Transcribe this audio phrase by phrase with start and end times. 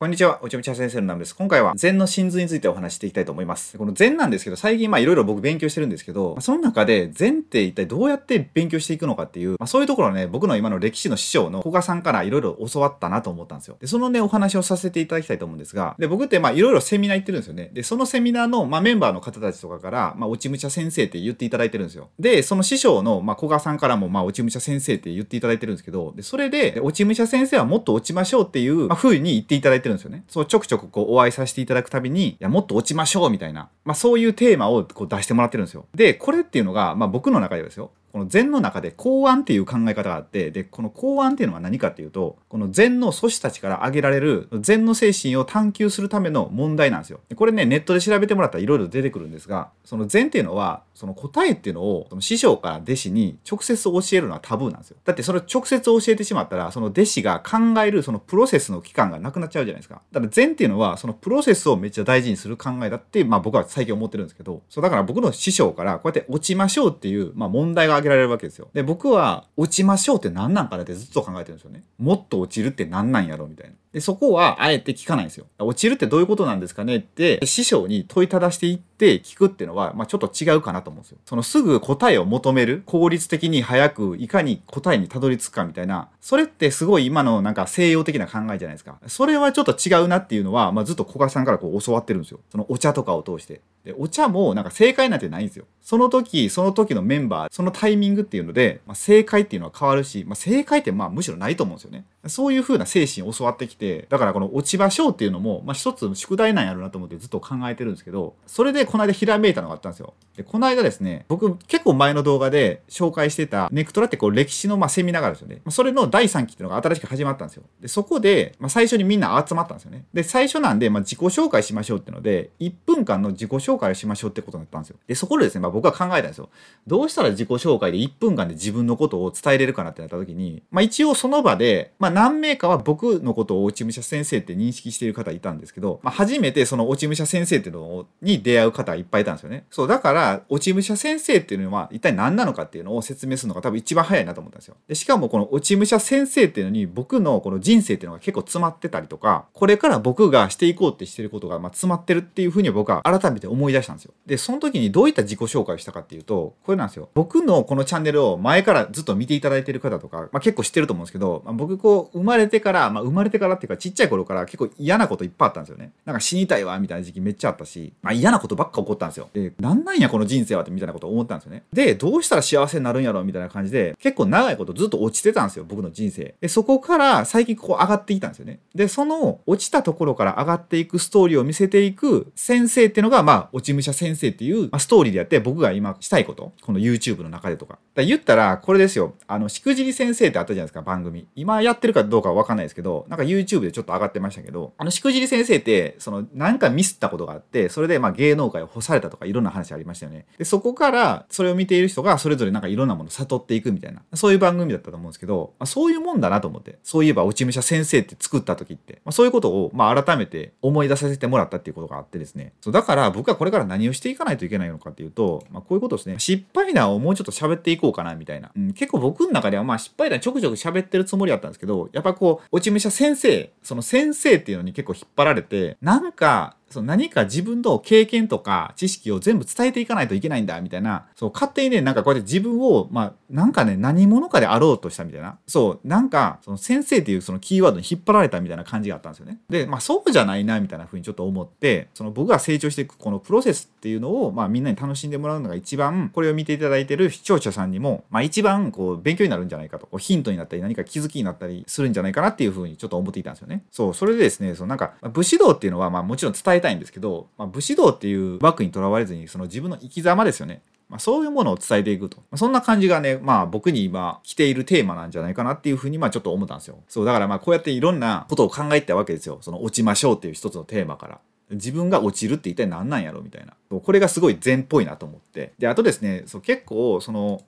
[0.00, 1.34] こんにちは、おちょみちゃ先生のナムです。
[1.34, 3.76] 今回は禅の真髄についてお話していきたいと思います。
[3.76, 13.76] この禅なんですけど、最近まあいろいろ僕勉強してるんですけど、まその中で禅って一体どうやって勉強していくのかっていう、まあ、そういうところね、僕の今の歴史の師匠の古賀さんからいろいろ教わったなと思ったんですよ。
[13.80, 17.70] で、そのね、お話をさせていただきたいと思うんですが、で、僕ってまあいろいろセミナー行ってるんですよね。
[17.72, 22.10] で、そのセミナーのまあメンバーの方たちとかから、まあ、おちむちゃ先生って言っていただいてるんですよ。
[22.20, 30.24] で、その師匠のまあ古賀さんからもまあおちむちゃ先生って言っていただいてるんですけど、で、それで、おちむちゃ先生はもっと落ちましょうっていう、まあ、風に言っていただいてるんですよね。
[30.28, 35.86] そう、ちょくちょくこうお会いさせていただくたびに、いや、もっと落ちましょうみたいな、まあそういうテーマをこう出してもらってるんですよ。
[35.94, 37.90] で、これっていうのが、まあ僕の中ではですよ。
[38.12, 47.20] この禅の中で公安っていう考え方があってでこの公安っていうのは何かっていうとこの禅の祖師たちから挙げられる禅の精神を探求するための問題なんですよ。
[47.36, 54.96] これねネットで調べてもらったらいろいろ出てくるんですがその禅っていうのはその答えっていうのをその師匠から弟子に直接教えるのはタブーなんですよ。
[55.04, 60.00] だってそれ直接教えてしまったらその弟子が考えるそのプロセスの期間がなくなっちゃうじゃないですか。
[60.12, 68.68] だから禅っていうのはそのプロセスをめっちゃ大事にする考えだってまあ僕は最近思ってるんですけどそうだから僕の師匠からこうやって落ちましょうっていう、まあ、問題が上げられるわけですよ。
[68.72, 71.82] で僕は落ちましょうって何なんかなってずっと考えてるんですよね。
[71.98, 73.76] もっと落ちるって何なんやろみたいな。
[73.92, 75.46] で、そこはあえて聞かないんですよ。
[75.58, 81.18] 落ちるってどういうことなんですかねって師匠に問いただしていってって聞くっていうのは、まあ、ちょっと違うかなと思うんですよ。
[81.24, 88.98] そのすぐ答えを求める、効率的に早くいかに答えにたどり着くかみたいな、それってすごい今のなんか西洋的な考えじゃないですか。
[89.06, 92.40] それはちょっと違うなっていうのは、まあ、ずっと小賀さんからこう教わってるんですよ。
[92.50, 93.60] そのお茶とかを通して。
[93.84, 95.64] で、お茶もなんか正解なんてないんですよ。
[95.80, 102.04] その時、その時のメンバー、そのタイミングっていうので、まあ、正解っていうのは変わるし、まあ、正解ってまあむしろないと思うんですよね。
[102.26, 110.14] そういう風な精神を教わってきて、だからこの落ち場所っていうのも、まあ一つ宿題なんやろうなと思ってずっと考えてるんですけど、それでこの間ひらめいたのがあったんですよ。
[110.34, 115.60] で、この間ですね、僕結構前の動画で紹介してたネクトラってこう歴史のまあセミナーがあるんですよね。
[115.68, 117.64] それの第3期っていうのが新しく始まったんですよ。
[117.80, 120.06] で、そこで、まあ、最初にみんな集まったんですよね。
[120.14, 124.96] で、最初なんで、まあ自己紹介しましょうっていうので、1分間の自己紹介をしましょうってことになったんですよ。
[125.06, 126.48] で、そこでですね、まあ僕は考えたんですよ。
[126.86, 139.66] どうしたら自己紹介で1分間で自分のことを伝えれるかなってなった時に、まあ一応その場で、まあ何名かは僕のことを落ち武者先生って認識している方いたんですけど、まあ初めてその落ち武者先生っていうのに出会う方がいっぱいいたんですよね。
[139.70, 144.76] そう、だから、落ち武者先生っていうのは一体何なのかっていうのを説明するのが多分一番早いなと思ったんですよ。
[144.86, 154.14] でしかもこの落ち武者先生っていうのに僕のこの人生っていうのが結構詰まってたりとか、これから僕がしていこうってしてることがま詰まってるっていうふうに僕は改めて思い出したんですよ。
[154.26, 157.08] で、その時にどういった自己紹介をしたかっていうと、これなんですよ。
[157.14, 165.92] 僕のこのチャンネルを前からずっと見ていただいてる方とか、まあ、結構知ってると思うんですけど、まあ、僕こう生まれてから、まあ、生まれてからっていうかちっちゃい頃から結構嫌なこといっぱいあったんですよね。
[166.04, 169.28] なんか死にたいわみたいな時期めっちゃあったし、まあ、嫌なことばっか起こったんですよ。
[169.32, 171.64] で、なんなんやこの人生はってみたいなことを思ったんですよね。
[171.72, 176.34] で、どうしたら幸せになるんやろみたいな感じで、結構長いことずっと落ちてたんですよ、僕の人生。
[176.40, 178.60] で、そこから最近こう上がってきたんですよね。
[178.74, 187.78] で、その落ちたところから上がっていくストーリーを見せていく先生っていうのが、まあ、落ち武者先生っていう、まあ、ストーリーでやって僕が今したいこと、この YouTube の中でとか。
[187.94, 189.14] だ言ったら、これですよ。
[189.26, 191.26] あの、しくじり先生ってあったじゃないですか、番組。
[191.34, 200.26] 今やってるかどうかわかんないですけど、なんか YouTube でちょっと上がってましたけど、あの、しくじり先生って、その、なんかミスったことがあって、それでまあ芸能界干されたとかいろんな話ありましたよね。
[200.38, 212.52] で、そこから、それを見ている人がそれぞれなんかいろんなものを悟っていくみたいな、そういう番組だったと思うんですけど、まあ、そういうもんだなと思って、そういえば落ち武者先生って作った時って、まあ、そういうことを、まあ、改めて思い出させてもらったっていうことがあってですね。
[212.60, 216.18] そう、だから僕はこれから何をしていかないといけないのかっていうと、まあ、こういうことですね。
[216.18, 218.50] 失敗談をもうちょっと喋っていこうかなみたいな。
[218.56, 239.38] うん、結構僕の中ではまあ失敗談ちょくちょく喋ってるつもりだったんですけど、やっぱこう、落ち武者先生、その先生っていうのに結構引っ張られて、なんかその何か自分の経験とか知識を全部伝えていかないといけないんだみたいな、そう勝手にね、なんかこうやって自分を、まあなんかね、何者かであろうとしたみたいな、そう、なんかその先生っていうそのキーワードに引っ張られたみたいな感じがあったんですよね。
[239.48, 253.64] で、まあそうじゃないなみたいな風にちょっと思って、その僕が成長していくこのプロセスっていうのを、まあみんなに楽しんでもらうのが一番、これを見ていただいてる視聴者さんにも、まあ一番こう勉強になるんじゃないかと、こうヒントになったり何か気づきになったりするんじゃないかなっていう風にちょっと思っていたんですよね。
[253.70, 260.62] そう、それでですね、そのなんか武士道っていうのはまあもちろん伝えたいんですけど、まあ、武士道っていう枠にとらわれずにその自分の生き様ですよね。
[260.88, 262.16] まあ、そういうものを伝えていくと。
[262.18, 266.78] まあ、そんな感じがね、まあ僕に今来ているテーマなんじゃないかなっていうふうにまあちょっと思ったんですよ。
[266.88, 269.38] そう、だからまあこうやっていろんなことを考えたわけですよ。
[269.42, 271.20] その落ちましょうっていう一つのテーマから。
[271.50, 273.54] 自分が落ちるって一体何なんやろみたいな。
[273.80, 275.52] これがすごい禅っぽいなと思って。
[275.58, 277.40] で、あとですね、そう結構その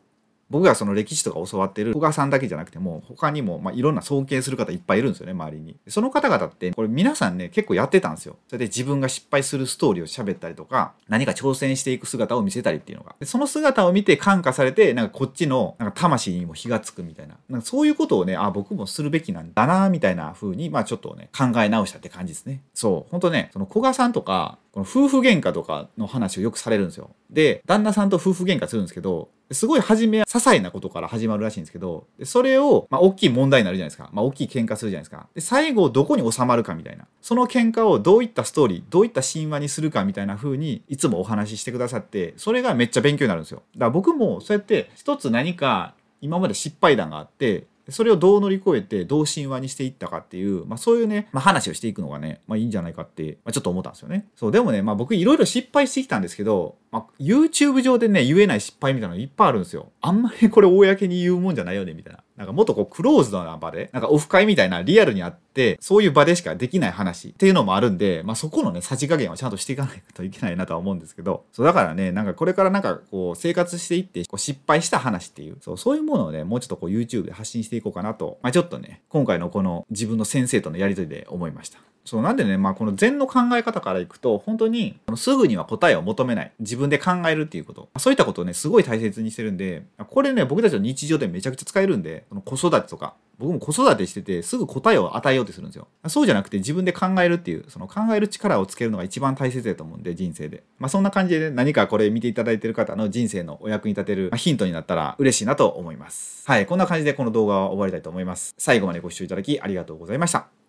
[0.51, 5.77] 僕がその歴史とか教わってる古賀さんだけじゃなくても他にもまあいろんな尊敬する方いっぱいいるんですよね周りに。
[5.89, 8.37] その方々ってこれ皆さんね結構やってたんですよ。
[8.49, 13.15] それで自分が失敗するストーリーを喋ったりとか何か挑戦していく姿を見せたりっていうのが。
[13.25, 17.37] その姿を見て感化されてなんかこっちのなんか魂にも火がつくみたいな。
[17.49, 22.63] なんかそういうことをねあ僕もするべきなんだなみたいな風にまあちょっとね考え直したって感じですね。
[22.75, 23.11] そう。
[23.11, 27.11] 本当ねその古賀さんとかこの夫婦喧嘩とかの話をよくされるんですよ。
[27.31, 35.29] で旦那さんと夫婦喧嘩するんですけどすごい初めは些細なことから始まるらしいんですけどそれを、まあ、大きい問題になるじゃないですか、まあ、大きい喧嘩するじゃないですか。
[35.35, 37.07] で最後どこに収まるかみたいな。
[37.21, 43.63] その喧嘩をどういったストーリーどういった神話にするかみたいな風にいつもお話ししてくださってそれがめっちゃ勉強になるんですよ。
[43.75, 54.29] だから僕もそうやって一つ何か今まで失敗談があってそれをどう乗り越えてどう神話にしていったかっていう、まあ、そういうね、まあ、話をしていくのがね、まあ、いいんじゃないかって、まあ、ちょっと思ったんですよね。
[54.37, 59.91] そうでもね、まあ、僕いろいろ失敗してきたんですけど、まあ、YouTube 上でね言えない失敗みたいなのいっぱいあるんですよ。
[60.01, 62.23] あんまりこれ公に言うもんじゃないよねみたいな。
[62.37, 65.50] なんかもっとこうクローズドな場で、なんかオフ会みたいなリアルにあって、
[65.81, 81.81] そういう場でしかできない話っていうのもあるんで、まあそこのね、さじ加減はちゃんとしていかないといけないなとは思うんですけど、そうだからね、なんかこれからなんかこう生活していって、こう失敗した話っていう、そう、そういうものをね、もうちょっとこう YouTube で発信していこうかなと、まあちょっとね、今回のこの自分の先生とのやりとりで思いました。
[82.05, 95.89] そうなんでね、まあ、この禅の考え方からいくと本当にすぐには答えを求めない自分で考えるっていうことそういったことをねすごい大切にしてるんでこれね僕たちの日常でめちゃくちゃ使えるんでこの子育てとか僕も子育てしててすぐ答えを与えようとするんですよ。
[96.09, 100.63] そうじゃなくて自分で考えるっていうその考える力をつけるのが一番大切だと思うんで人生で。
[100.79, 106.45] まあそんな感じで、何かこれ見ていただいてる方の人生のお役に立てるヒントになったら嬉しいなと思います。
[106.47, 108.55] はいこんな感じでこの動画は終わりたいと思います。
[108.59, 110.60] 最後までご視聴いただきありがとうございました。